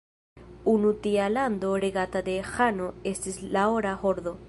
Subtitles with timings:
[0.71, 4.39] Unu tia lando regata de ĥano estis la Ora Hordo.